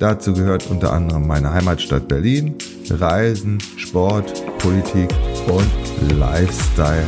Dazu 0.00 0.32
gehört 0.32 0.66
unter 0.70 0.94
anderem 0.94 1.26
meine 1.26 1.52
Heimatstadt 1.52 2.08
Berlin, 2.08 2.54
Reisen, 2.88 3.58
Sport, 3.76 4.32
Politik 4.56 5.10
und 5.46 6.18
Lifestyle. 6.18 7.04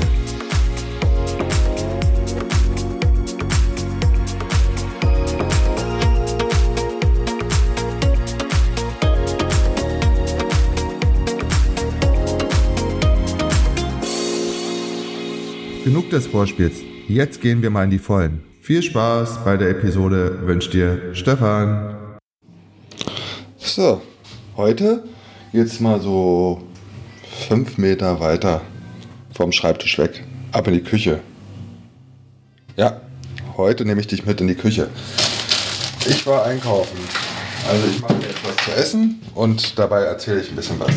Genug 15.82 16.10
des 16.10 16.27
Vorspiels. 16.27 16.74
Jetzt 17.09 17.40
gehen 17.40 17.62
wir 17.62 17.71
mal 17.71 17.84
in 17.84 17.90
die 17.90 17.99
Vollen. 17.99 18.43
Viel 18.60 18.82
Spaß 18.82 19.43
bei 19.46 19.56
der 19.56 19.71
Episode 19.71 20.46
wünscht 20.46 20.74
dir 20.74 21.15
Stefan. 21.15 22.02
So, 23.65 24.02
heute 24.57 25.05
geht's 25.52 25.79
mal 25.79 26.01
so 26.01 26.60
fünf 27.49 27.79
Meter 27.79 28.18
weiter 28.18 28.60
vom 29.35 29.52
Schreibtisch 29.52 29.99
weg, 29.99 30.24
ab 30.51 30.66
in 30.66 30.74
die 30.74 30.82
Küche. 30.82 31.21
Ja, 32.77 33.01
heute 33.57 33.85
nehme 33.85 34.01
ich 34.01 34.09
dich 34.09 34.27
mit 34.27 34.40
in 34.40 34.49
die 34.49 34.57
Küche. 34.57 34.90
Ich 36.07 36.27
war 36.27 36.45
einkaufen. 36.45 36.99
Also 37.68 37.87
ich 37.87 38.01
mache 38.01 38.15
mir 38.15 38.29
etwas 38.29 38.57
zu 38.65 38.73
essen 38.73 39.23
und 39.35 39.79
dabei 39.79 40.02
erzähle 40.02 40.40
ich 40.40 40.51
ein 40.51 40.57
bisschen 40.57 40.80
was. 40.80 40.95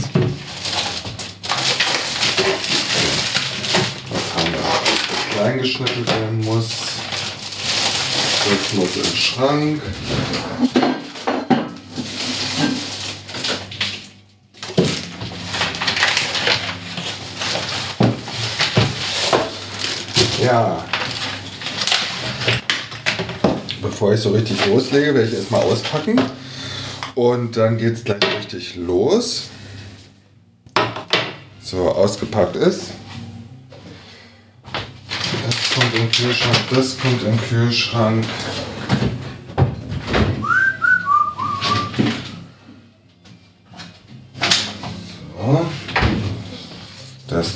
Was 4.10 4.36
haben 4.36 4.52
wir? 4.52 5.36
Klein 5.36 5.58
geschnitten 5.60 6.08
werden 6.08 6.42
muss. 6.44 6.70
Das 8.50 8.74
muss 8.74 8.94
den 8.94 9.16
Schrank. 9.16 9.82
Ja. 20.42 20.84
Bevor 23.82 24.14
ich 24.14 24.20
so 24.20 24.32
richtig 24.32 24.66
loslege, 24.66 25.14
werde 25.14 25.28
ich 25.28 25.34
erstmal 25.36 25.62
auspacken. 25.62 26.20
Und 27.14 27.56
dann 27.56 27.78
geht 27.78 27.94
es 27.94 28.04
gleich 28.04 28.20
richtig 28.38 28.76
los. 28.76 29.50
So, 31.62 31.90
ausgepackt 31.90 32.58
ist. 32.58 32.92
Das 35.46 35.74
kommt 35.74 35.96
im 35.96 36.12
Kühlschrank, 36.12 36.58
das 36.72 36.98
kommt 37.00 37.24
im 37.24 37.40
Kühlschrank. 37.42 38.26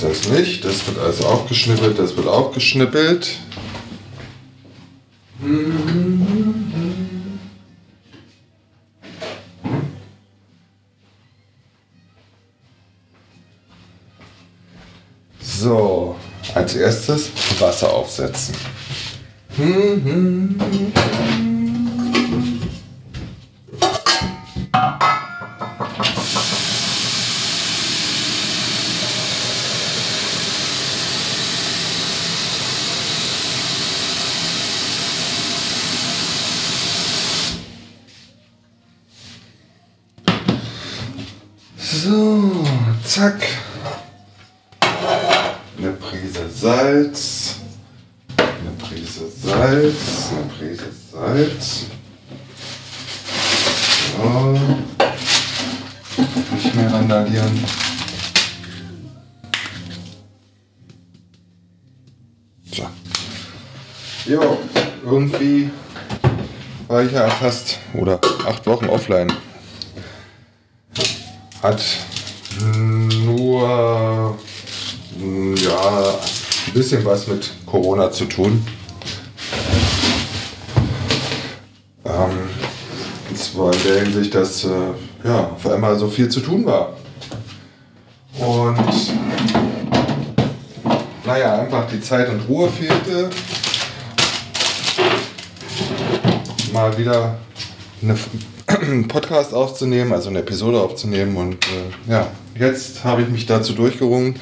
Das, 0.02 0.30
nicht. 0.30 0.64
Das 0.64 0.88
wird 0.88 0.98
also 0.98 1.26
aufgeschnippelt, 1.26 2.00
das 2.00 2.16
wird 2.16 2.28
aufgeschnippelt. 2.28 3.38
So, 15.42 16.16
als 16.54 16.76
erstes 16.76 17.30
Wasser 17.59 17.92
aufsetzen. 17.94 18.56
Prise 46.09 46.50
Salz. 46.50 47.56
Eine 48.36 48.72
Prise 48.80 49.30
Salz. 49.30 50.31
Eine 50.31 50.52
Prise 50.58 50.92
Salz. 51.12 51.86
So. 54.18 54.59
Nicht 56.56 56.75
mehr 56.75 56.92
randalieren. 56.92 57.64
So. 62.72 62.90
Jo, 64.26 64.58
irgendwie 65.06 65.70
war 66.88 67.03
ich 67.03 67.12
ja 67.12 67.30
fast 67.30 67.78
oder 67.94 68.20
acht 68.47 68.66
Wochen 68.66 68.88
offline. 68.88 69.31
Hat 71.62 71.84
nur 73.28 74.40
ja, 75.69 76.19
ein 76.68 76.74
bisschen 76.74 77.06
was 77.06 77.28
mit 77.28 77.52
Corona 77.66 78.12
zu 78.12 78.25
tun. 78.25 78.66
Ähm, 82.06 82.50
und 83.30 83.38
zwar 83.38 83.74
in 83.74 83.84
der 83.84 84.02
Hinsicht, 84.02 84.35
dass 84.35 84.63
äh, 84.63 84.69
ja, 85.24 85.52
auf 85.56 85.68
einmal 85.68 85.97
so 85.97 86.08
viel 86.08 86.29
zu 86.29 86.40
tun 86.40 86.66
war. 86.66 86.94
Und 88.40 88.78
naja, 91.25 91.59
einfach 91.59 91.88
die 91.88 92.02
Zeit 92.02 92.29
und 92.29 92.41
Ruhe 92.47 92.69
fehlte. 92.69 93.29
Mal 96.74 96.97
wieder 96.97 97.38
eine 98.02 98.16
einen 98.81 99.08
Podcast 99.08 99.53
aufzunehmen, 99.53 100.13
also 100.13 100.29
eine 100.29 100.40
Episode 100.40 100.79
aufzunehmen. 100.79 101.35
Und 101.38 101.66
äh, 101.66 102.12
ja, 102.12 102.28
jetzt 102.56 103.04
habe 103.04 103.22
ich 103.22 103.30
mich 103.30 103.46
dazu 103.46 103.74
durchgerungen, 103.74 104.36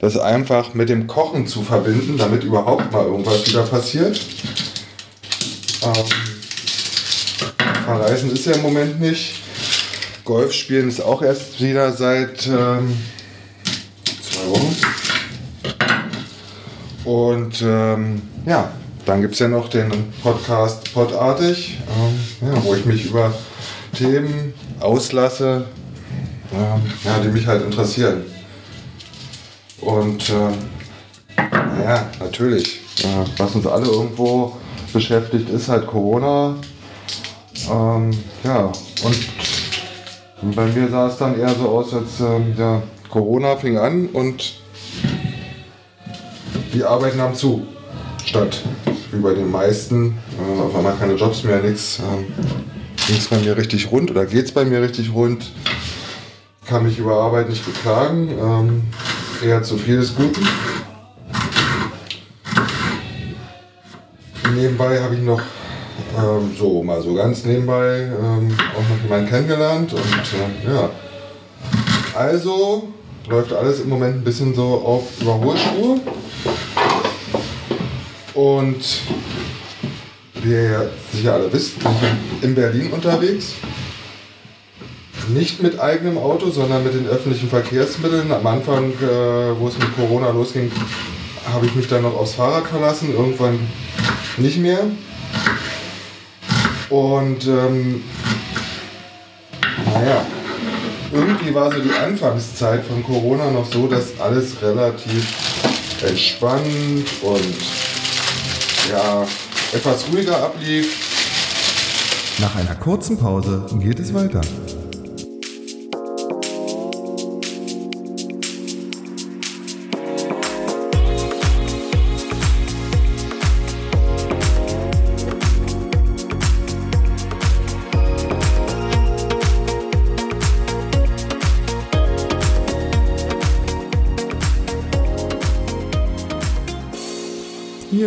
das 0.00 0.16
einfach 0.16 0.74
mit 0.74 0.88
dem 0.88 1.06
Kochen 1.06 1.46
zu 1.46 1.62
verbinden, 1.62 2.16
damit 2.18 2.44
überhaupt 2.44 2.92
mal 2.92 3.04
irgendwas 3.04 3.46
wieder 3.46 3.62
passiert. 3.62 4.20
Ähm, 5.82 6.04
verreisen 7.84 8.32
ist 8.32 8.46
ja 8.46 8.52
im 8.52 8.62
Moment 8.62 9.00
nicht. 9.00 9.42
Golf 10.24 10.52
spielen 10.52 10.88
ist 10.88 11.00
auch 11.00 11.22
erst 11.22 11.60
wieder 11.60 11.92
seit 11.92 12.46
ähm, 12.46 12.96
zwei 14.20 14.50
Wochen. 14.50 14.76
Und 17.04 17.62
ähm, 17.62 18.20
ja, 18.44 18.70
dann 19.06 19.22
gibt 19.22 19.32
es 19.32 19.40
ja 19.40 19.48
noch 19.48 19.70
den 19.70 19.90
Podcast 20.22 20.92
Podartig, 20.92 21.78
ähm, 21.88 22.46
ja, 22.46 22.62
wo 22.62 22.74
ich 22.74 22.84
mich 22.84 23.06
über 23.06 23.32
Themen 23.96 24.52
auslasse, 24.80 25.64
ja, 26.52 27.18
die 27.22 27.28
mich 27.28 27.46
halt 27.46 27.64
interessieren. 27.64 28.22
Und 29.80 30.30
äh, 30.30 31.42
naja, 31.52 32.10
natürlich, 32.20 32.80
äh, 33.02 33.24
was 33.36 33.54
uns 33.54 33.66
alle 33.66 33.86
irgendwo 33.86 34.56
beschäftigt, 34.92 35.48
ist 35.50 35.68
halt 35.68 35.86
Corona. 35.86 36.56
Ähm, 37.70 38.10
ja, 38.44 38.72
und 39.04 40.54
bei 40.54 40.66
mir 40.66 40.88
sah 40.88 41.08
es 41.08 41.18
dann 41.18 41.38
eher 41.38 41.54
so 41.54 41.68
aus, 41.68 41.92
als 41.92 42.20
ähm, 42.20 42.54
ja, 42.56 42.82
Corona 43.10 43.56
fing 43.56 43.78
an 43.78 44.08
und 44.08 44.60
die 46.72 46.84
Arbeit 46.84 47.16
nahm 47.16 47.34
zu. 47.34 47.66
Statt 48.24 48.62
wie 49.12 49.20
bei 49.20 49.34
den 49.34 49.50
meisten, 49.50 50.18
äh, 50.38 50.60
auf 50.60 50.74
einmal 50.74 50.96
keine 50.96 51.14
Jobs 51.14 51.42
mehr, 51.44 51.62
nichts. 51.62 51.98
Ähm, 51.98 52.26
ging 53.06 53.16
es 53.16 53.28
bei 53.28 53.38
mir 53.38 53.56
richtig 53.56 53.90
rund 53.90 54.10
oder 54.10 54.26
geht 54.26 54.46
es 54.46 54.52
bei 54.52 54.64
mir 54.64 54.82
richtig 54.82 55.12
rund. 55.12 55.50
Kann 56.68 56.82
mich 56.84 56.98
über 56.98 57.14
Arbeit 57.14 57.48
nicht 57.48 57.64
beklagen. 57.64 58.28
Ähm, 58.38 58.82
eher 59.42 59.62
zu 59.62 59.78
viel 59.78 59.96
des 59.96 60.14
Guten. 60.14 60.46
Nebenbei 64.54 65.00
habe 65.00 65.14
ich 65.14 65.22
noch 65.22 65.40
ähm, 66.18 66.54
so 66.58 66.82
mal 66.82 67.00
so 67.00 67.14
ganz 67.14 67.44
nebenbei 67.44 68.10
ähm, 68.20 68.54
auch 68.76 68.82
noch 68.82 69.02
jemanden 69.02 69.28
kennengelernt 69.30 69.94
und 69.94 70.02
äh, 70.02 70.74
ja, 70.74 70.90
Also 72.14 72.88
läuft 73.28 73.52
alles 73.54 73.80
im 73.80 73.88
Moment 73.88 74.16
ein 74.16 74.24
bisschen 74.24 74.54
so 74.54 74.82
auf 74.84 75.04
Überholspur. 75.22 76.00
Und 78.34 79.00
wie 80.42 80.50
ihr 80.50 80.70
ja 80.70 80.82
sicher 81.12 81.32
alle 81.32 81.50
wisst, 81.50 81.78
bin 81.78 81.88
ich 81.92 82.44
in 82.44 82.54
Berlin 82.54 82.92
unterwegs. 82.92 83.54
Nicht 85.28 85.62
mit 85.62 85.78
eigenem 85.78 86.16
Auto, 86.16 86.50
sondern 86.50 86.84
mit 86.84 86.94
den 86.94 87.06
öffentlichen 87.06 87.50
Verkehrsmitteln. 87.50 88.32
Am 88.32 88.46
Anfang, 88.46 88.92
äh, 88.92 89.58
wo 89.58 89.68
es 89.68 89.78
mit 89.78 89.94
Corona 89.94 90.30
losging, 90.30 90.70
habe 91.52 91.66
ich 91.66 91.74
mich 91.74 91.86
dann 91.86 92.02
noch 92.02 92.16
aufs 92.16 92.34
Fahrrad 92.34 92.66
verlassen. 92.66 93.14
Irgendwann 93.14 93.58
nicht 94.38 94.58
mehr. 94.58 94.80
Und 96.88 97.46
ähm, 97.46 98.02
naja, 99.92 100.24
irgendwie 101.12 101.54
war 101.54 101.70
so 101.72 101.80
die 101.80 101.92
Anfangszeit 101.92 102.84
von 102.84 103.02
Corona 103.04 103.50
noch 103.50 103.70
so, 103.70 103.86
dass 103.86 104.18
alles 104.20 104.62
relativ 104.62 105.26
entspannt 106.06 107.06
und 107.22 107.56
ja, 108.90 109.26
etwas 109.74 110.06
ruhiger 110.10 110.42
ablief. 110.42 111.08
Nach 112.40 112.54
einer 112.56 112.74
kurzen 112.76 113.18
Pause 113.18 113.66
geht 113.80 113.98
es 113.98 114.14
weiter. 114.14 114.40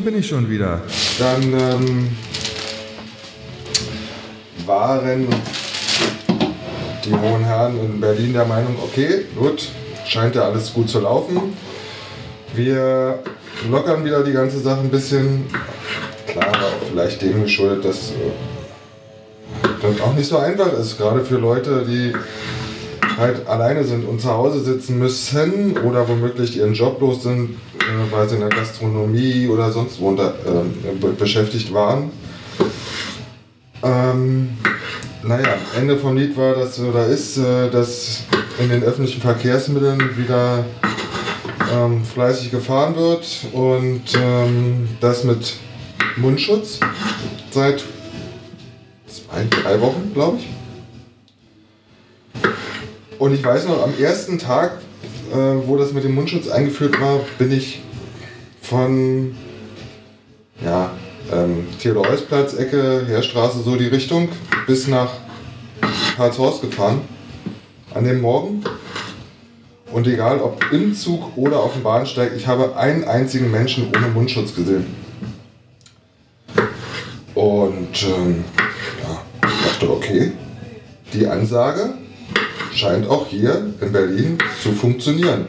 Hier 0.01 0.09
bin 0.09 0.19
ich 0.19 0.30
schon 0.30 0.50
wieder. 0.50 0.81
Dann 1.19 1.44
ähm, 1.53 2.09
waren 4.65 5.27
die 7.06 7.13
hohen 7.13 7.44
Herren 7.44 7.80
in 7.80 8.01
Berlin 8.01 8.33
der 8.33 8.45
Meinung, 8.45 8.77
okay, 8.81 9.25
gut, 9.38 9.69
scheint 10.07 10.33
ja 10.33 10.45
alles 10.45 10.74
gut 10.74 10.89
zu 10.89 11.01
laufen. 11.01 11.56
Wir 12.56 13.19
lockern 13.69 14.03
wieder 14.03 14.24
die 14.24 14.31
ganze 14.31 14.59
Sache 14.59 14.80
ein 14.80 14.89
bisschen. 14.89 15.45
Klar, 16.25 16.48
aber 16.48 16.65
auch 16.65 16.88
vielleicht 16.89 17.21
dem 17.21 17.44
geschuldet, 17.44 17.86
dass 17.86 18.09
äh, 18.09 18.31
das 19.83 20.01
auch 20.01 20.15
nicht 20.15 20.27
so 20.27 20.38
einfach 20.39 20.74
ist, 20.80 20.98
gerade 20.98 21.24
für 21.24 21.38
Leute, 21.38 21.86
die 21.88 22.12
halt 23.21 23.47
alleine 23.47 23.83
sind 23.85 24.06
und 24.06 24.19
zu 24.19 24.29
Hause 24.29 24.59
sitzen 24.59 25.00
müssen 25.00 25.77
oder 25.77 26.07
womöglich 26.09 26.57
ihren 26.57 26.73
Job 26.73 27.00
los 27.00 27.23
sind, 27.23 27.51
äh, 27.79 28.12
weil 28.12 28.27
sie 28.27 28.35
in 28.35 28.41
der 28.41 28.50
Gastronomie 28.50 29.47
oder 29.47 29.71
sonst 29.71 30.01
wo 30.01 30.09
unter, 30.09 30.29
äh, 30.29 30.95
be- 31.00 31.13
beschäftigt 31.13 31.73
waren. 31.73 32.12
Ähm, 33.83 34.50
naja, 35.23 35.47
Ende 35.77 35.97
vom 35.97 36.18
Lied 36.18 36.35
war, 36.35 36.56
dass 36.56 36.79
oder 36.79 37.06
ist, 37.07 37.38
äh, 37.38 37.69
dass 37.69 38.23
in 38.59 38.69
den 38.69 38.83
öffentlichen 38.83 39.21
Verkehrsmitteln 39.21 40.17
wieder 40.17 40.65
ähm, 41.74 42.03
fleißig 42.03 42.51
gefahren 42.51 42.95
wird 42.95 43.25
und 43.53 44.01
ähm, 44.15 44.89
das 45.00 45.24
mit 45.24 45.53
Mundschutz 46.17 46.79
seit 47.51 47.83
zwei, 49.07 49.45
drei 49.50 49.79
Wochen, 49.79 50.12
glaube 50.13 50.38
ich. 50.39 50.47
Und 53.21 53.35
ich 53.35 53.45
weiß 53.45 53.68
noch, 53.68 53.83
am 53.83 53.94
ersten 54.00 54.39
Tag, 54.39 54.79
äh, 55.31 55.35
wo 55.35 55.77
das 55.77 55.94
mit 55.94 56.03
dem 56.03 56.15
Mundschutz 56.15 56.47
eingeführt 56.47 57.00
war, 57.00 57.19
bin 57.38 57.51
ich 57.51 57.83
von 58.63 59.35
ja, 60.59 60.89
ähm, 61.31 61.68
Theodor-Heuss-Platz, 61.79 62.56
Ecke, 62.56 63.06
Heerstraße, 63.06 63.62
so 63.62 63.75
die 63.75 63.85
Richtung, 63.85 64.29
bis 64.65 64.88
nach 64.88 65.12
Karlshorst 66.18 66.63
gefahren. 66.63 67.01
An 67.94 68.06
dem 68.06 68.21
Morgen. 68.21 68.63
Und 69.91 70.07
egal 70.07 70.41
ob 70.41 70.65
im 70.71 70.95
Zug 70.95 71.38
oder 71.38 71.59
auf 71.59 71.74
dem 71.74 71.83
Bahnsteig, 71.83 72.31
ich 72.35 72.47
habe 72.47 72.75
einen 72.75 73.03
einzigen 73.03 73.51
Menschen 73.51 73.91
ohne 73.95 74.07
Mundschutz 74.07 74.56
gesehen. 74.56 74.88
Und 77.35 78.03
ähm, 78.03 78.44
ja, 79.03 79.21
ich 79.47 79.67
dachte, 79.67 79.91
okay, 79.91 80.31
die 81.13 81.27
Ansage 81.27 82.00
scheint 82.73 83.09
auch 83.09 83.27
hier 83.27 83.73
in 83.81 83.91
Berlin 83.91 84.38
zu 84.62 84.71
funktionieren. 84.71 85.47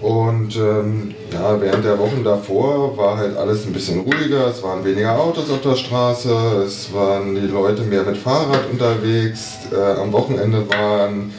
Und 0.00 0.56
ähm, 0.56 1.14
ja, 1.32 1.60
während 1.60 1.84
der 1.84 1.96
Wochen 1.96 2.24
davor 2.24 2.96
war 2.96 3.16
halt 3.16 3.36
alles 3.36 3.64
ein 3.64 3.72
bisschen 3.72 4.00
ruhiger, 4.00 4.48
es 4.48 4.60
waren 4.60 4.84
weniger 4.84 5.16
Autos 5.16 5.48
auf 5.48 5.60
der 5.60 5.76
Straße, 5.76 6.64
es 6.66 6.92
waren 6.92 7.36
die 7.36 7.46
Leute 7.46 7.82
mehr 7.82 8.02
mit 8.02 8.16
Fahrrad 8.16 8.68
unterwegs, 8.68 9.58
äh, 9.72 10.00
am 10.00 10.12
Wochenende 10.12 10.68
waren 10.68 11.32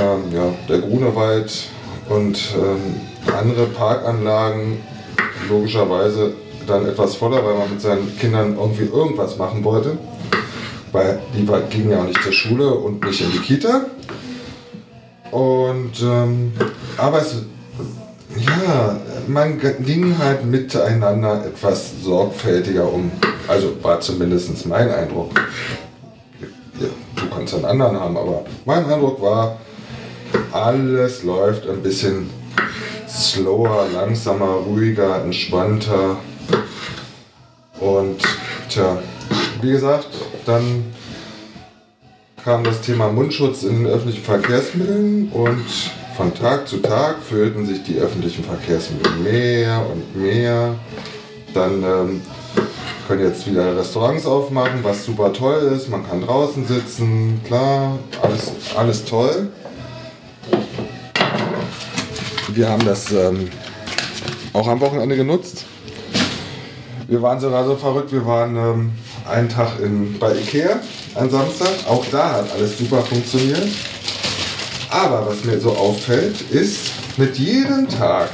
ähm, 0.00 0.34
ja, 0.34 0.54
der 0.66 0.78
Grunewald 0.78 1.52
und 2.08 2.38
ähm, 2.56 3.00
andere 3.38 3.66
Parkanlagen 3.66 4.78
logischerweise 5.50 6.32
dann 6.66 6.86
etwas 6.88 7.16
voller, 7.16 7.44
weil 7.44 7.54
man 7.54 7.70
mit 7.70 7.82
seinen 7.82 8.16
Kindern 8.18 8.56
irgendwie 8.56 8.84
irgendwas 8.84 9.36
machen 9.36 9.62
wollte. 9.62 9.98
Weil 10.94 11.20
die 11.36 11.44
gingen 11.70 11.90
ja 11.90 11.98
auch 11.98 12.06
nicht 12.06 12.22
zur 12.22 12.32
Schule 12.32 12.72
und 12.72 13.04
nicht 13.04 13.20
in 13.20 13.32
die 13.32 13.40
Kita. 13.40 13.86
Und 15.32 16.00
ähm, 16.00 16.52
aber 16.96 17.20
es 17.20 17.34
ja, 18.36 18.96
man 19.26 19.60
ging 19.80 20.16
halt 20.16 20.44
miteinander 20.44 21.46
etwas 21.46 22.00
sorgfältiger 22.00 22.92
um. 22.92 23.10
Also 23.48 23.76
war 23.82 24.00
zumindest 24.00 24.66
mein 24.66 24.88
Eindruck. 24.88 25.30
Ja, 26.80 26.86
du 27.16 27.28
kannst 27.28 27.54
einen 27.54 27.64
anderen 27.64 27.98
haben, 27.98 28.16
aber 28.16 28.44
mein 28.64 28.84
Eindruck 28.88 29.20
war, 29.20 29.58
alles 30.52 31.24
läuft 31.24 31.68
ein 31.68 31.82
bisschen 31.82 32.30
slower, 33.08 33.88
langsamer, 33.92 34.62
ruhiger, 34.66 35.24
entspannter. 35.24 36.18
Und 37.80 38.22
tja, 38.68 38.98
wie 39.60 39.72
gesagt, 39.72 40.08
dann 40.46 40.84
kam 42.44 42.64
das 42.64 42.80
Thema 42.82 43.10
Mundschutz 43.10 43.62
in 43.62 43.86
öffentlichen 43.86 44.22
Verkehrsmitteln 44.22 45.30
und 45.32 45.64
von 46.16 46.34
Tag 46.34 46.68
zu 46.68 46.78
Tag 46.78 47.22
füllten 47.22 47.66
sich 47.66 47.82
die 47.82 47.96
öffentlichen 47.96 48.44
Verkehrsmittel 48.44 49.12
mehr 49.16 49.84
und 49.90 50.16
mehr. 50.16 50.74
Dann 51.54 51.82
ähm, 51.82 52.22
können 53.08 53.24
jetzt 53.24 53.46
wieder 53.46 53.76
Restaurants 53.76 54.26
aufmachen, 54.26 54.80
was 54.82 55.04
super 55.04 55.32
toll 55.32 55.72
ist. 55.74 55.88
Man 55.88 56.06
kann 56.06 56.22
draußen 56.22 56.66
sitzen, 56.66 57.40
klar, 57.44 57.98
alles, 58.22 58.52
alles 58.76 59.04
toll. 59.04 59.48
Wir 62.48 62.68
haben 62.68 62.84
das 62.84 63.10
ähm, 63.10 63.50
auch 64.52 64.68
am 64.68 64.80
Wochenende 64.80 65.16
genutzt. 65.16 65.64
Wir 67.08 67.20
waren 67.20 67.40
sogar 67.40 67.64
so 67.64 67.74
verrückt, 67.74 68.12
wir 68.12 68.24
waren 68.24 68.56
ähm, 68.56 68.92
einen 69.26 69.48
Tag 69.48 69.80
in, 69.80 70.18
bei 70.18 70.34
Ikea 70.34 70.80
am 71.14 71.30
Samstag. 71.30 71.70
Auch 71.88 72.04
da 72.10 72.32
hat 72.32 72.52
alles 72.52 72.78
super 72.78 73.02
funktioniert. 73.02 73.68
Aber 74.90 75.26
was 75.26 75.44
mir 75.44 75.60
so 75.60 75.72
auffällt, 75.72 76.40
ist, 76.50 76.92
mit 77.16 77.38
jedem 77.38 77.88
Tag 77.88 78.30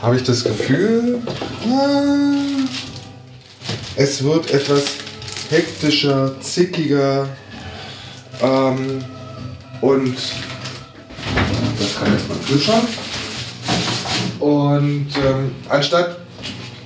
habe 0.00 0.16
ich 0.16 0.22
das 0.22 0.44
Gefühl, 0.44 1.20
es 3.96 4.22
wird 4.22 4.50
etwas 4.50 4.84
hektischer, 5.50 6.40
zickiger 6.40 7.28
ähm, 8.40 9.04
und 9.80 10.16
das 11.78 11.98
kann 11.98 12.12
jetzt 12.12 12.28
mal 12.28 12.38
Kühlschrank. 12.46 12.88
Und 14.38 15.08
ähm, 15.26 15.54
anstatt, 15.68 16.17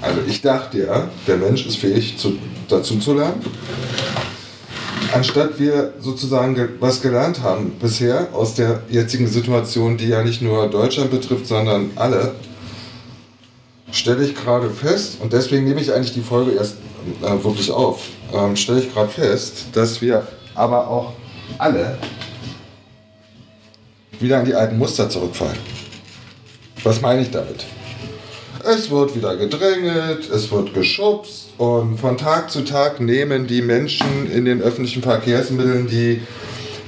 also 0.03 0.21
ich 0.27 0.43
dachte 0.43 0.79
ja, 0.79 1.09
der 1.27 1.37
Mensch 1.37 1.65
ist 1.67 1.77
fähig 1.77 2.19
zu, 2.19 2.37
dazu 2.69 2.99
zu 2.99 3.15
lernen. 3.15 3.41
Anstatt 5.15 5.59
wir 5.59 5.93
sozusagen 6.01 6.55
ge 6.55 6.69
was 6.81 7.03
gelernt 7.03 7.43
haben 7.43 7.73
bisher 7.81 8.29
aus 8.33 8.55
der 8.55 8.83
jetzigen 8.89 9.29
Situation, 9.29 9.97
die 9.97 10.09
ja 10.09 10.23
nicht 10.23 10.43
nur 10.43 10.69
Deutschland 10.69 11.11
betrifft, 11.11 11.47
sondern 11.47 11.91
alle, 11.97 12.35
stelle 13.91 14.25
ich 14.25 14.35
gerade 14.35 14.71
fest, 14.71 15.19
und 15.21 15.33
deswegen 15.33 15.65
nehme 15.65 15.81
ich 15.81 15.93
eigentlich 15.93 16.15
die 16.15 16.23
Folge 16.23 16.53
erst 16.53 16.77
äh, 17.21 17.45
wirklich 17.45 17.71
auf, 17.71 18.01
ähm, 18.33 18.57
stelle 18.57 18.81
ich 18.81 18.93
gerade 18.93 19.11
fest, 19.11 19.67
dass 19.75 20.01
wir 20.01 20.27
aber 20.55 20.89
auch 20.89 21.13
alle 21.59 21.99
wieder 24.19 24.41
in 24.41 24.47
die 24.47 24.55
alten 24.55 24.79
Muster 24.79 25.11
zurückfallen. 25.11 25.59
Was 26.83 27.01
meine 27.01 27.23
ich 27.23 27.31
damit? 27.31 27.67
Es 28.65 28.91
wird 28.91 29.17
wieder 29.17 29.37
gedrängelt, 29.37 30.31
es 30.31 30.53
wird 30.53 30.73
geschubst 30.73 31.49
und 31.59 31.99
von 31.99 32.17
Tag 32.17 32.49
zu 32.49 32.63
Tag 32.63 33.01
nehmen 33.01 33.49
die 33.49 33.61
Menschen 33.61 34.31
in 34.31 34.45
den 34.45 34.63
öffentlichen 34.63 35.03
Verkehrsmitteln, 35.03 35.89
die 35.89 36.23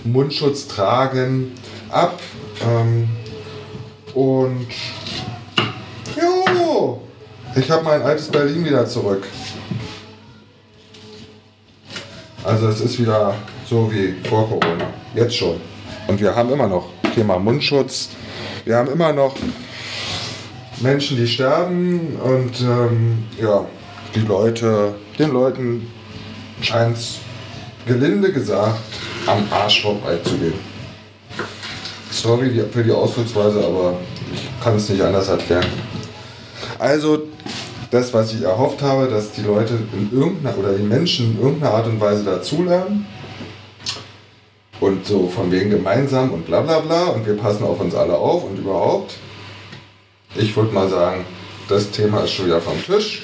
Mundschutz 0.04 0.68
tragen, 0.68 1.52
ab. 1.90 2.20
Ähm, 2.62 3.08
und 4.14 4.68
jo, 6.16 7.00
ich 7.56 7.68
habe 7.68 7.82
mein 7.82 8.02
altes 8.02 8.28
Berlin 8.28 8.64
wieder 8.64 8.86
zurück. 8.86 9.26
Also 12.44 12.68
es 12.68 12.80
ist 12.82 13.00
wieder 13.00 13.34
so 13.68 13.90
wie 13.92 14.14
vor 14.28 14.48
Corona, 14.48 14.86
jetzt 15.16 15.34
schon. 15.34 15.60
Und 16.06 16.20
wir 16.20 16.36
haben 16.36 16.52
immer 16.52 16.68
noch 16.68 16.90
Thema 17.16 17.38
Mundschutz. 17.40 18.10
Wir 18.64 18.76
haben 18.76 18.92
immer 18.92 19.12
noch 19.12 19.34
Menschen, 20.80 21.16
die 21.16 21.26
sterben 21.26 22.16
und 22.22 22.60
ähm, 22.60 23.24
ja, 23.40 23.64
die 24.14 24.20
Leute, 24.20 24.94
den 25.18 25.32
Leuten 25.32 25.90
scheint 26.60 26.96
es 26.96 27.18
gelinde 27.86 28.32
gesagt 28.32 28.80
am 29.26 29.46
Arsch 29.50 29.82
vorbeizugehen. 29.82 30.54
Sorry 32.10 32.62
für 32.72 32.82
die 32.82 32.92
Ausdrucksweise, 32.92 33.64
aber 33.64 33.98
ich 34.32 34.48
kann 34.62 34.76
es 34.76 34.88
nicht 34.88 35.02
anders 35.02 35.28
erklären. 35.28 35.66
Also 36.78 37.22
das, 37.90 38.12
was 38.12 38.32
ich 38.34 38.42
erhofft 38.42 38.82
habe, 38.82 39.08
dass 39.08 39.32
die 39.32 39.42
Leute 39.42 39.74
in 39.92 40.10
irgendeiner 40.12 40.56
oder 40.58 40.72
die 40.72 40.82
Menschen 40.82 41.32
in 41.32 41.42
irgendeiner 41.42 41.74
Art 41.74 41.86
und 41.86 42.00
Weise 42.00 42.24
dazulernen 42.24 43.06
und 44.80 45.06
so 45.06 45.28
von 45.28 45.50
wegen 45.50 45.70
gemeinsam 45.70 46.32
und 46.32 46.46
bla 46.46 46.60
bla 46.60 46.80
bla 46.80 47.04
und 47.06 47.26
wir 47.26 47.36
passen 47.36 47.64
auf 47.64 47.80
uns 47.80 47.94
alle 47.94 48.16
auf 48.16 48.44
und 48.44 48.58
überhaupt. 48.58 49.14
Ich 50.36 50.56
würde 50.56 50.74
mal 50.74 50.88
sagen, 50.88 51.24
das 51.68 51.90
Thema 51.90 52.22
ist 52.24 52.32
schon 52.32 52.46
wieder 52.46 52.60
vom 52.60 52.82
Tisch 52.82 53.22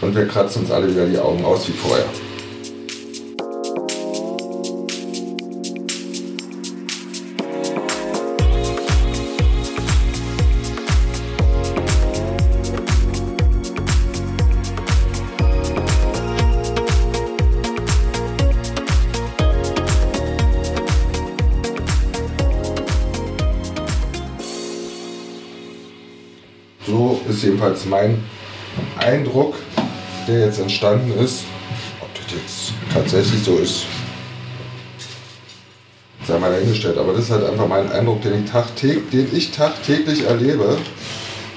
und 0.00 0.14
wir 0.16 0.26
kratzen 0.26 0.62
uns 0.62 0.70
alle 0.70 0.88
wieder 0.88 1.06
die 1.06 1.18
Augen 1.18 1.44
aus 1.44 1.68
wie 1.68 1.72
vorher. 1.72 2.06
So 26.86 27.20
ist 27.28 27.42
jedenfalls 27.42 27.86
mein 27.86 28.22
Eindruck, 28.98 29.54
der 30.28 30.46
jetzt 30.46 30.58
entstanden 30.58 31.12
ist. 31.18 31.44
Ob 32.00 32.08
das 32.14 32.32
jetzt 32.32 32.72
tatsächlich 32.92 33.42
so 33.42 33.56
ist, 33.56 33.86
sei 36.26 36.38
mal 36.38 36.52
dahingestellt. 36.52 36.98
Aber 36.98 37.12
das 37.12 37.24
ist 37.24 37.30
halt 37.30 37.44
einfach 37.44 37.66
mein 37.66 37.90
Eindruck, 37.90 38.22
den 38.22 38.44
ich, 38.44 38.50
tagtäglich, 38.50 39.10
den 39.10 39.36
ich 39.36 39.50
tagtäglich 39.50 40.24
erlebe, 40.26 40.76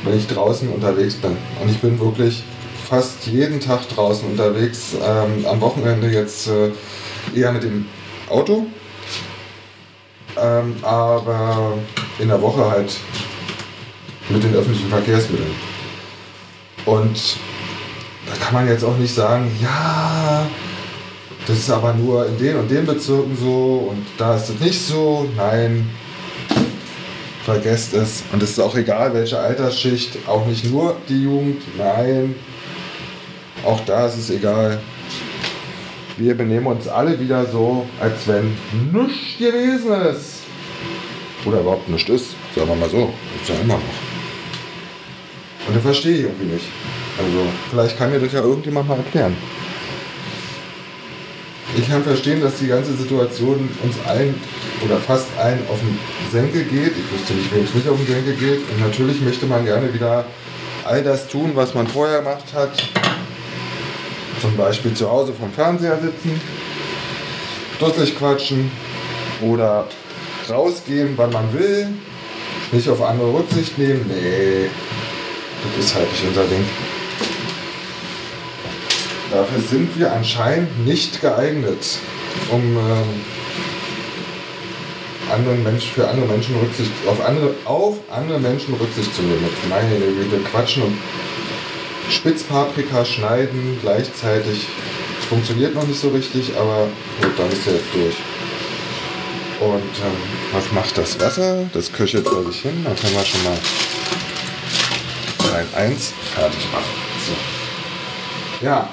wenn 0.04 0.18
ich 0.18 0.28
draußen 0.28 0.70
unterwegs 0.70 1.16
bin. 1.16 1.36
Und 1.62 1.70
ich 1.70 1.80
bin 1.80 2.00
wirklich 2.00 2.44
fast 2.88 3.28
jeden 3.28 3.60
Tag 3.60 3.90
draußen 3.90 4.30
unterwegs. 4.30 4.94
Ähm, 4.94 5.46
am 5.46 5.60
Wochenende 5.60 6.08
jetzt 6.08 6.48
äh, 6.48 6.72
eher 7.38 7.52
mit 7.52 7.64
dem 7.64 7.86
Auto. 8.30 8.66
Ähm, 10.42 10.76
aber 10.84 11.78
in 12.20 12.30
der 12.30 12.42
Woche 12.42 12.70
halt 12.70 12.96
mit 14.30 14.44
den 14.44 14.54
öffentlichen 14.54 14.90
Verkehrsmitteln. 14.90 15.52
Und 16.86 17.38
da 18.26 18.34
kann 18.44 18.54
man 18.54 18.68
jetzt 18.68 18.84
auch 18.84 18.98
nicht 18.98 19.14
sagen, 19.14 19.52
ja, 19.62 20.48
das 21.46 21.58
ist 21.60 21.70
aber 21.70 21.94
nur 21.94 22.26
in 22.28 22.38
den 22.38 22.58
und 22.58 22.70
den 22.70 22.86
Bezirken 22.86 23.38
so 23.38 23.90
und 23.90 24.06
da 24.18 24.36
ist 24.36 24.50
es 24.50 24.60
nicht 24.60 24.82
so. 24.82 25.28
Nein, 25.38 25.90
vergesst 27.46 27.94
es. 27.94 28.24
Und 28.34 28.44
es 28.44 28.52
ist 28.52 28.60
auch 28.60 28.76
egal, 28.76 29.14
welche 29.14 29.40
Altersschicht, 29.40 30.28
auch 30.28 30.46
nicht 30.46 30.66
nur 30.66 30.98
die 31.08 31.24
Jugend, 31.24 31.62
nein, 31.78 32.36
auch 33.66 33.80
da 33.86 34.08
ist 34.08 34.18
es 34.18 34.30
egal. 34.30 34.80
Wir 36.18 36.36
benehmen 36.36 36.68
uns 36.68 36.88
alle 36.88 37.20
wieder 37.20 37.46
so, 37.46 37.86
als 38.00 38.28
wenn 38.28 38.58
nichts 38.92 39.38
gewesen 39.38 39.92
ist. 40.10 40.44
Oder 41.46 41.62
überhaupt 41.62 41.88
nichts 41.88 42.10
ist, 42.10 42.36
sagen 42.56 42.68
wir 42.68 42.76
mal 42.76 42.90
so. 42.90 43.14
Ist 43.42 43.50
ja 43.50 43.56
immer 43.62 43.76
noch. 43.76 44.07
Und 45.68 45.76
das 45.76 45.84
verstehe 45.84 46.14
ich 46.14 46.22
irgendwie 46.24 46.54
nicht. 46.54 46.66
Also, 47.18 47.46
vielleicht 47.70 47.98
kann 47.98 48.12
mir 48.12 48.20
das 48.20 48.32
ja 48.32 48.42
irgendjemand 48.42 48.88
mal 48.88 48.98
erklären. 48.98 49.36
Ich 51.76 51.90
kann 51.90 52.04
verstehen, 52.04 52.42
dass 52.42 52.58
die 52.58 52.68
ganze 52.68 52.94
Situation 52.94 53.70
uns 53.84 53.96
allen 54.08 54.36
oder 54.86 54.98
fast 54.98 55.28
allen 55.38 55.60
auf 55.70 55.80
den 55.80 55.98
Senkel 56.32 56.64
geht. 56.64 56.94
Ich 56.98 57.14
wüsste 57.14 57.34
nicht, 57.34 57.54
wem 57.54 57.64
es 57.66 57.74
nicht 57.74 57.88
auf 57.88 57.98
den 57.98 58.08
Senkel 58.08 58.34
geht. 58.36 58.60
Und 58.72 58.80
natürlich 58.80 59.22
möchte 59.22 59.46
man 59.46 59.66
gerne 59.66 59.94
wieder 59.94 60.26
all 60.86 61.04
das 61.04 61.28
tun, 61.28 61.52
was 61.56 61.74
man 61.74 61.86
vorher 61.88 62.20
gemacht 62.20 62.46
hat. 62.54 62.72
Zum 64.42 64.56
Beispiel 64.56 64.94
zu 64.94 65.10
Hause 65.10 65.34
vom 65.34 65.52
Fernseher 65.52 66.00
sitzen, 66.00 66.40
dusselig 67.80 68.18
quatschen 68.18 68.72
oder 69.42 69.88
rausgehen, 70.50 71.14
wann 71.18 71.34
man 71.34 71.52
will, 71.54 71.88
nicht 72.72 72.88
auf 72.88 73.02
andere 73.02 73.34
Rücksicht 73.34 73.78
nehmen. 73.78 74.06
Nee, 74.08 74.70
das 75.64 75.86
ist 75.86 75.96
halt 75.96 76.12
nicht 76.12 76.24
unser 76.28 76.46
Ding. 76.46 76.66
Dafür 79.32 79.62
sind 79.62 80.00
wir 80.00 80.12
anscheinend 80.12 80.86
nicht 80.86 81.22
geeignet, 81.22 82.00
um 82.50 82.62
ähm, 82.78 83.22
anderen 85.32 85.64
Menschen, 85.64 85.92
für 85.92 86.08
andere 86.08 86.28
Menschen 86.28 86.56
Rücksicht, 86.58 86.92
auf 87.08 87.24
andere, 87.26 87.54
auf 87.66 87.98
andere 88.10 88.40
Menschen 88.40 88.74
Rücksicht 88.76 89.14
zu 89.14 89.22
nehmen. 89.22 89.50
Meine 89.70 90.00
Güte, 90.00 90.40
quatschen 90.50 90.84
und 90.84 90.98
Spitzpaprika 92.10 93.04
schneiden 93.04 93.78
gleichzeitig. 93.82 94.68
Funktioniert 95.30 95.76
noch 95.76 95.86
nicht 95.86 96.00
so 96.00 96.08
richtig, 96.10 96.56
aber 96.56 96.88
gut, 97.22 97.32
dann 97.38 97.52
ist 97.52 97.68
er 97.68 97.74
jetzt 97.74 97.94
durch. 97.94 98.16
Und 99.60 99.82
ähm, 99.82 100.18
was 100.54 100.72
macht 100.72 100.98
das 100.98 101.20
Wasser? 101.20 101.66
Das 101.74 101.92
köchelt 101.92 102.28
vor 102.28 102.46
sich 102.46 102.62
hin. 102.62 102.86
Dann 102.86 102.96
können 102.96 103.14
wir 103.14 103.26
schon 103.26 103.44
mal 103.44 103.58
Teil 105.58 105.66
1 105.76 106.14
fertig 106.36 106.72
machen. 106.72 106.86
So. 107.26 108.66
Ja. 108.66 108.90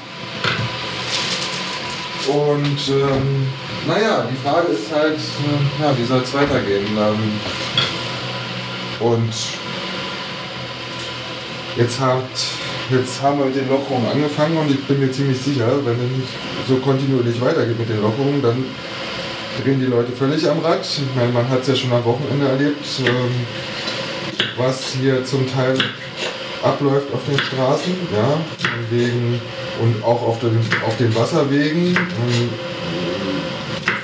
Und 2.26 2.88
ähm, 2.88 3.48
naja, 3.86 4.26
die 4.30 4.36
Frage 4.36 4.68
ist 4.68 4.90
halt, 4.90 5.18
äh, 5.18 5.82
ja, 5.82 5.98
wie 5.98 6.04
soll 6.04 6.22
es 6.22 6.32
weitergehen? 6.32 6.86
Ähm, 6.96 7.40
und 9.00 9.34
jetzt, 11.76 12.00
habt, 12.00 12.38
jetzt 12.90 13.20
haben 13.20 13.40
wir 13.40 13.46
mit 13.46 13.56
den 13.56 13.68
Lockerungen 13.68 14.08
angefangen 14.10 14.56
und 14.56 14.70
ich 14.70 14.82
bin 14.84 15.00
mir 15.00 15.12
ziemlich 15.12 15.38
sicher, 15.38 15.84
wenn 15.84 15.96
es 15.96 16.16
nicht 16.16 16.28
so 16.66 16.76
kontinuierlich 16.76 17.38
weitergeht 17.42 17.78
mit 17.78 17.90
den 17.90 18.00
Lockerungen, 18.00 18.40
dann 18.40 18.64
drehen 19.62 19.80
die 19.80 19.86
Leute 19.86 20.12
völlig 20.12 20.48
am 20.48 20.60
Rad. 20.60 20.80
Ich 20.82 21.14
meine, 21.14 21.30
man 21.30 21.46
hat 21.50 21.60
es 21.60 21.68
ja 21.68 21.76
schon 21.76 21.92
am 21.92 22.04
Wochenende 22.06 22.48
erlebt, 22.48 22.86
ähm, 23.00 23.46
was 24.56 24.94
hier 24.98 25.22
zum 25.26 25.46
Teil 25.46 25.76
abläuft 26.64 27.12
auf 27.12 27.20
den 27.28 27.38
Straßen, 27.38 27.94
ja, 28.12 28.40
wegen 28.90 29.40
und 29.80 30.02
auch 30.04 30.22
auf 30.22 30.40
den, 30.40 30.58
auf 30.86 30.96
den 30.96 31.14
Wasserwegen, 31.14 31.88
ähm, 31.88 32.50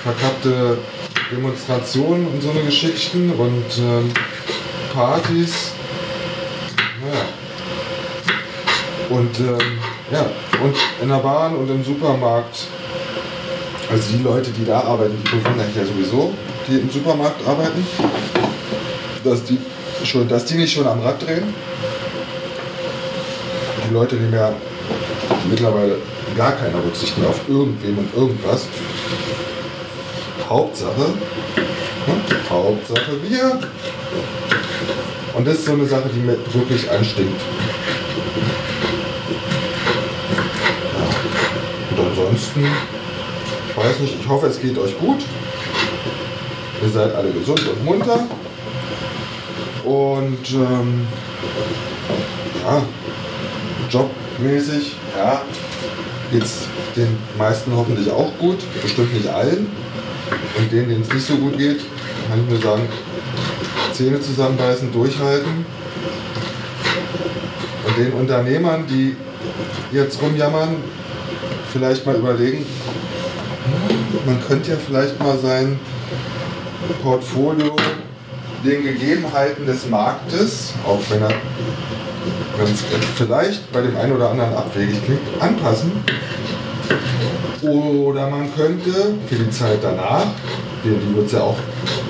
verkappte 0.03 0.79
Demonstrationen 1.31 2.27
und 2.27 2.43
so 2.43 2.51
eine 2.51 2.63
Geschichten 2.63 3.31
und 3.31 3.65
ähm, 3.79 4.11
Partys. 4.93 5.73
Ja. 7.11 7.21
Und 9.17 9.41
ähm, 9.41 9.79
ja, 10.13 10.27
und 10.63 10.77
in 11.01 11.09
der 11.09 11.17
Bahn 11.17 11.57
und 11.57 11.71
im 11.71 11.85
Supermarkt. 11.85 12.67
Also 13.91 14.17
die 14.17 14.23
Leute, 14.23 14.51
die 14.51 14.65
da 14.65 14.81
arbeiten, 14.83 15.17
die 15.17 15.37
bewundere 15.37 15.67
ich 15.69 15.75
ja 15.75 15.85
sowieso, 15.85 16.33
die 16.69 16.79
im 16.79 16.91
Supermarkt 16.91 17.47
arbeiten, 17.47 17.85
dass 19.25 19.43
die, 19.43 19.59
schon, 20.05 20.29
dass 20.29 20.45
die 20.45 20.55
nicht 20.55 20.73
schon 20.73 20.87
am 20.87 21.01
Rad 21.01 21.27
drehen. 21.27 21.53
Die 23.91 23.95
Leute 23.95 24.15
nehmen 24.15 24.33
ja 24.33 24.53
mittlerweile 25.51 25.97
gar 26.37 26.53
keine 26.53 26.77
Rücksicht 26.77 27.19
mehr 27.19 27.29
auf 27.29 27.41
irgendwem 27.49 27.99
und 27.99 28.15
irgendwas. 28.15 28.69
Hauptsache, 30.49 31.07
hm, 32.07 32.23
Hauptsache 32.49 33.21
wir. 33.21 33.59
Und 35.35 35.45
das 35.45 35.55
ist 35.55 35.65
so 35.65 35.73
eine 35.73 35.87
Sache, 35.87 36.09
die 36.15 36.21
mir 36.21 36.37
wirklich 36.53 36.89
anstinkt. 36.89 37.41
Ja. 40.95 41.99
Und 41.99 42.11
ansonsten, 42.11 42.65
ich 43.71 43.77
weiß 43.77 43.99
nicht, 43.99 44.21
ich 44.21 44.29
hoffe, 44.29 44.47
es 44.47 44.61
geht 44.61 44.79
euch 44.79 44.97
gut. 45.01 45.19
Ihr 46.81 46.91
seid 46.91 47.13
alle 47.13 47.33
gesund 47.33 47.67
und 47.67 47.85
munter. 47.85 48.21
Und 49.85 50.51
ähm, 50.53 51.09
ja, 52.63 52.83
jobmäßig, 53.91 54.97
ja, 55.17 55.43
geht's 56.31 56.67
den 56.97 57.17
meisten 57.37 57.75
hoffentlich 57.77 58.11
auch 58.11 58.31
gut, 58.39 58.59
bestimmt 58.83 59.13
nicht 59.15 59.29
allen. 59.29 59.67
Und 60.59 60.73
denen, 60.73 60.89
denen 60.89 61.03
es 61.03 61.13
nicht 61.13 61.27
so 61.27 61.37
gut 61.37 61.59
geht, 61.59 61.81
kann 62.29 62.41
ich 62.41 62.49
nur 62.49 62.61
sagen, 62.61 62.89
Zähne 63.93 64.21
zusammenbeißen, 64.21 64.93
durchhalten. 64.93 65.67
Und 67.87 67.99
den 67.99 68.13
Unternehmern, 68.13 68.87
die 68.87 69.17
jetzt 69.93 70.23
rumjammern, 70.23 70.77
vielleicht 71.73 72.07
mal 72.07 72.15
überlegen, 72.15 72.65
man 74.27 74.41
könnte 74.47 74.73
ja 74.73 74.77
vielleicht 74.77 75.19
mal 75.19 75.39
sein 75.39 75.79
Portfolio 77.03 77.75
den 78.65 78.83
Gegebenheiten 78.83 79.67
des 79.67 79.89
Marktes, 79.89 80.75
auch 80.87 81.01
wenn 81.09 81.23
er 81.23 81.33
ganz 82.61 82.85
vielleicht 83.17 83.73
bei 83.73 83.81
dem 83.81 83.97
einen 83.97 84.13
oder 84.13 84.31
anderen 84.31 84.55
abwegig 84.55 85.03
klingt, 85.05 85.21
anpassen. 85.41 85.93
Oder 87.63 88.29
man 88.29 88.55
könnte 88.55 89.15
für 89.29 89.35
die 89.35 89.51
Zeit 89.51 89.79
danach, 89.83 90.27
die, 90.85 90.91
die 90.91 91.17
wird 91.17 91.27
es 91.27 91.33
ja 91.33 91.41
auch, 91.41 91.57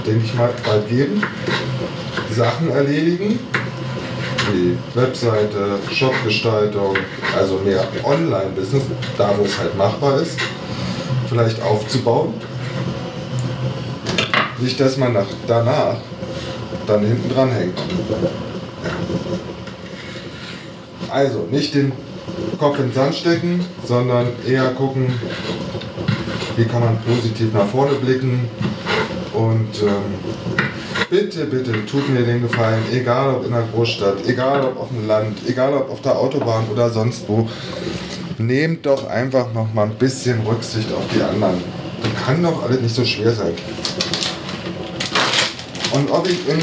denke 0.06 0.24
ich 0.24 0.34
mal, 0.34 0.50
bald 0.66 0.88
geben, 0.88 1.22
Sachen 2.34 2.70
erledigen, 2.70 3.38
wie 4.52 4.76
Webseite, 4.94 5.78
Shopgestaltung, 5.92 6.96
also 7.36 7.58
mehr 7.58 7.86
Online-Business, 8.04 8.84
da 9.16 9.32
wo 9.36 9.44
es 9.44 9.58
halt 9.58 9.76
machbar 9.76 10.20
ist, 10.20 10.38
vielleicht 11.28 11.62
aufzubauen. 11.62 12.34
Nicht, 14.58 14.78
dass 14.78 14.96
man 14.96 15.12
nach, 15.12 15.26
danach 15.46 15.96
dann 16.86 17.04
hinten 17.04 17.32
dran 17.32 17.50
hängt. 17.50 17.78
Also 21.10 21.46
nicht 21.50 21.74
den 21.74 21.92
Kopf 22.58 22.78
in 22.78 22.86
den 22.86 22.94
Sand 22.94 23.14
stecken, 23.14 23.64
sondern 23.86 24.28
eher 24.46 24.70
gucken, 24.70 25.12
wie 26.56 26.64
kann 26.64 26.80
man 26.80 26.98
positiv 27.00 27.52
nach 27.52 27.66
vorne 27.66 27.94
blicken 27.94 28.48
und 29.32 29.82
ähm, 29.82 30.14
bitte, 31.08 31.46
bitte 31.46 31.84
tut 31.86 32.08
mir 32.08 32.22
den 32.22 32.42
Gefallen, 32.42 32.82
egal 32.92 33.34
ob 33.34 33.46
in 33.46 33.52
der 33.52 33.64
Großstadt, 33.72 34.26
egal 34.26 34.64
ob 34.64 34.78
auf 34.78 34.88
dem 34.88 35.06
Land, 35.06 35.38
egal 35.46 35.74
ob 35.74 35.90
auf 35.90 36.00
der 36.00 36.18
Autobahn 36.18 36.64
oder 36.72 36.90
sonst 36.90 37.28
wo, 37.28 37.48
nehmt 38.38 38.86
doch 38.86 39.08
einfach 39.08 39.52
noch 39.52 39.72
mal 39.74 39.86
ein 39.86 39.94
bisschen 39.94 40.40
Rücksicht 40.46 40.92
auf 40.92 41.04
die 41.14 41.22
anderen. 41.22 41.62
Das 42.02 42.24
kann 42.24 42.42
doch 42.42 42.62
alles 42.62 42.80
nicht 42.80 42.94
so 42.94 43.04
schwer 43.04 43.32
sein. 43.32 43.52
Und 45.92 46.10
ob 46.10 46.26
ich 46.28 46.48
in 46.48 46.58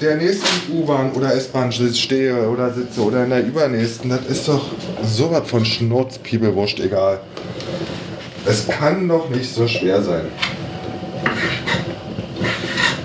der 0.00 0.16
nächsten 0.16 0.72
U-Bahn 0.72 1.12
oder 1.12 1.34
S-Bahn 1.34 1.72
stehe 1.72 2.48
oder 2.48 2.72
sitze 2.72 3.00
oder 3.02 3.24
in 3.24 3.30
der 3.30 3.44
übernächsten, 3.44 4.10
das 4.10 4.26
ist 4.26 4.48
doch 4.48 4.66
sowas 5.02 5.48
von 5.48 5.64
Schnurzpiebelwurscht 5.64 6.80
egal. 6.80 7.20
Es 8.46 8.68
kann 8.68 9.08
doch 9.08 9.30
nicht 9.30 9.52
so 9.52 9.66
schwer 9.66 10.02
sein. 10.02 10.26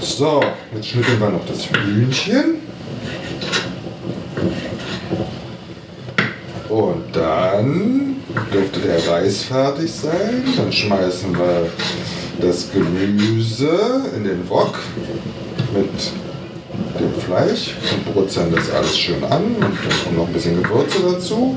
So, 0.01 0.43
jetzt 0.75 0.88
schnippeln 0.88 1.19
wir 1.19 1.29
noch 1.29 1.46
das 1.46 1.69
Hühnchen. 1.69 2.55
Und 6.67 7.15
dann 7.15 8.17
dürfte 8.51 8.79
der 8.81 9.08
Reis 9.08 9.43
fertig 9.43 9.91
sein. 9.91 10.43
Dann 10.58 10.72
schmeißen 10.72 11.38
wir 11.38 11.69
das 12.41 12.72
Gemüse 12.72 14.03
in 14.15 14.24
den 14.25 14.50
Wok 14.50 14.77
mit 15.74 16.28
dem 17.00 17.14
Fleisch 17.22 17.75
und 17.92 18.14
brutzeln 18.14 18.51
das 18.53 18.70
alles 18.72 18.98
schön 18.98 19.24
an 19.24 19.44
und 19.55 19.62
dann 19.62 19.77
kommt 20.03 20.18
noch 20.18 20.27
ein 20.27 20.33
bisschen 20.33 20.62
Gewürze 20.62 21.00
dazu. 21.01 21.55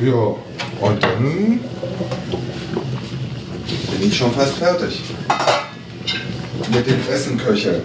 Ja, 0.00 0.34
und 0.80 1.02
dann 1.02 1.60
bin 3.90 4.08
ich 4.08 4.16
schon 4.16 4.32
fast 4.32 4.54
fertig 4.54 5.00
mit 6.72 6.86
dem 6.86 7.00
Essen 7.12 7.38
köcheln. 7.38 7.82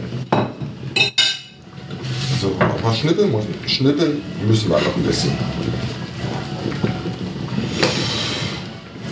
So, 2.42 2.52
aber 2.60 2.94
schnippeln, 2.94 3.34
schnippeln 3.66 4.22
müssen 4.48 4.70
wir 4.70 4.78
noch 4.78 4.96
ein 4.96 5.04
bisschen. 5.04 5.32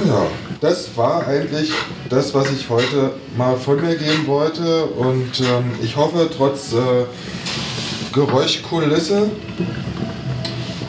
Ja, 0.05 0.27
das 0.59 0.89
war 0.95 1.25
eigentlich 1.27 1.71
das, 2.11 2.33
was 2.33 2.51
ich 2.51 2.69
heute 2.69 3.13
mal 3.37 3.55
von 3.55 3.79
mir 3.79 3.95
geben 3.95 4.27
wollte. 4.27 4.85
Und 4.85 5.39
ähm, 5.39 5.71
ich 5.81 5.95
hoffe, 5.95 6.29
trotz 6.35 6.73
äh, 6.73 7.05
Geräuschkulisse 8.11 9.31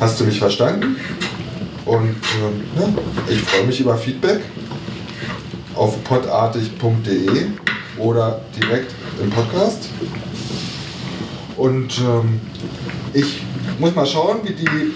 hast 0.01 0.19
du 0.19 0.25
mich 0.25 0.39
verstanden. 0.39 0.97
Und 1.85 2.17
ähm, 2.45 2.65
ja, 2.77 2.89
ich 3.29 3.41
freue 3.41 3.65
mich 3.67 3.81
über 3.81 3.97
Feedback 3.97 4.41
auf 5.77 6.03
podartig.de 6.03 7.47
oder 7.99 8.41
direkt 8.57 8.93
im 9.23 9.31
Podcast. 9.31 9.89
Und 11.57 11.99
ähm, 11.99 12.41
ich 13.13 13.43
muss 13.79 13.95
mal 13.95 14.07
schauen, 14.07 14.39
wie 14.43 14.55
die 14.55 14.93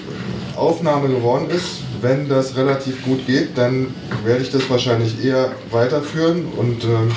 Aufnahme 0.56 1.08
geworden 1.08 1.50
ist. 1.50 1.86
Wenn 2.07 2.29
das 2.29 2.55
relativ 2.55 3.05
gut 3.05 3.27
geht, 3.27 3.59
dann 3.59 3.88
werde 4.25 4.40
ich 4.40 4.53
das 4.53 4.71
wahrscheinlich 4.71 5.25
eher 5.25 5.51
weiterführen. 5.73 6.45
Und 6.57 6.85
ähm, 6.85 7.11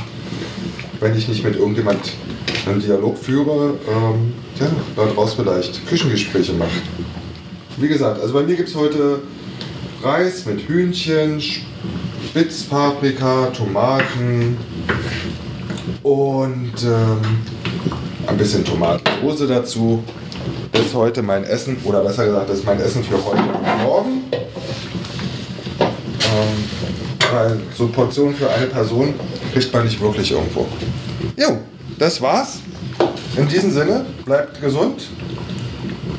wenn 0.99 1.15
ich 1.15 1.28
nicht 1.28 1.43
mit 1.43 1.58
irgendjemand 1.58 2.13
einen 2.65 2.82
Dialog 2.82 3.15
führe, 3.15 3.75
ähm, 3.88 4.34
ja, 4.60 4.65
daraus 4.95 5.36
vielleicht 5.36 5.86
Küchengespräche 5.88 6.54
machen. 6.54 6.82
Wie 7.78 7.88
gesagt, 7.88 8.19
also 8.19 8.34
bei 8.34 8.41
mir 8.41 8.56
gibt 8.56 8.69
es 8.69 8.75
heute 8.75 9.19
Reis 10.02 10.47
mit 10.47 10.67
Hühnchen, 10.67 11.39
Spitzpaprika, 12.30 13.52
Tomaten, 13.56 14.58
und 16.02 16.73
ähm, 16.84 17.19
ein 18.25 18.38
bisschen 18.38 18.65
Tomatensauce 18.65 19.47
dazu. 19.47 20.04
Das 20.71 20.82
ist 20.88 20.95
heute 20.95 21.21
mein 21.21 21.43
Essen, 21.43 21.78
oder 21.84 22.02
besser 22.04 22.25
gesagt, 22.25 22.49
das 22.49 22.58
ist 22.58 22.65
mein 22.65 22.80
Essen 22.80 23.04
für 23.04 23.23
heute 23.23 23.43
und 23.43 23.84
morgen. 23.84 24.23
Weil 27.32 27.60
so 27.75 27.88
Portionen 27.88 28.36
für 28.36 28.49
eine 28.49 28.67
Person 28.67 29.13
kriegt 29.54 29.71
man 29.71 29.86
nicht 29.86 29.99
wirklich 30.02 30.32
irgendwo. 30.32 30.67
Jo, 31.38 31.60
das 31.97 32.21
war's. 32.21 32.60
In 33.36 33.47
diesem 33.47 33.71
Sinne, 33.71 34.06
bleibt 34.25 34.62
gesund 34.62 35.10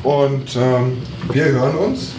und 0.03 0.55
ähm, 0.55 0.97
wir 1.31 1.45
hören 1.45 1.75
uns 1.75 2.13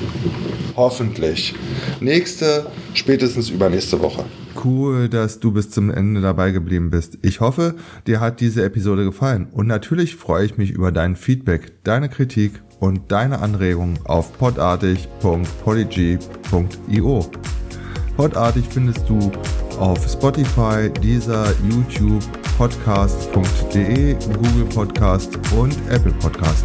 hoffentlich 0.76 1.54
nächste, 2.00 2.66
spätestens 2.94 3.50
übernächste 3.50 4.00
Woche. 4.00 4.24
Cool, 4.64 5.08
dass 5.08 5.40
du 5.40 5.50
bis 5.52 5.70
zum 5.70 5.90
Ende 5.90 6.20
dabei 6.20 6.52
geblieben 6.52 6.90
bist. 6.90 7.18
Ich 7.22 7.40
hoffe, 7.40 7.74
dir 8.06 8.20
hat 8.20 8.40
diese 8.40 8.62
Episode 8.62 9.04
gefallen. 9.04 9.48
Und 9.50 9.66
natürlich 9.66 10.14
freue 10.16 10.44
ich 10.44 10.58
mich 10.58 10.70
über 10.70 10.92
dein 10.92 11.16
Feedback, 11.16 11.82
deine 11.84 12.08
Kritik 12.08 12.62
und 12.78 13.10
deine 13.10 13.40
Anregungen 13.40 13.98
auf 14.04 14.38
podartig.polyg.io. 14.38 17.30
Podartig 18.16 18.64
findest 18.68 19.08
du 19.08 19.32
auf 19.78 19.98
Spotify, 20.08 20.90
dieser 21.02 21.46
YouTube, 21.68 22.22
podcast.de, 22.58 24.14
Google 24.14 24.64
Podcast 24.72 25.38
und 25.56 25.76
Apple 25.90 26.12
Podcast. 26.12 26.64